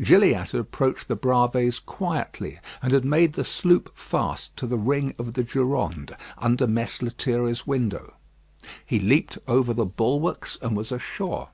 Gilliatt 0.00 0.52
had 0.52 0.60
approached 0.62 1.08
the 1.08 1.18
Bravées 1.18 1.84
quietly, 1.84 2.58
and 2.80 2.94
had 2.94 3.04
made 3.04 3.34
the 3.34 3.44
sloop 3.44 3.92
fast 3.94 4.56
to 4.56 4.66
the 4.66 4.78
ring 4.78 5.14
of 5.18 5.34
the 5.34 5.44
Durande, 5.44 6.16
under 6.38 6.66
Mess 6.66 7.02
Lethierry's 7.02 7.66
window. 7.66 8.14
He 8.86 8.98
leaped 8.98 9.36
over 9.46 9.74
the 9.74 9.84
bulwarks, 9.84 10.56
and 10.62 10.74
was 10.74 10.92
ashore. 10.92 11.50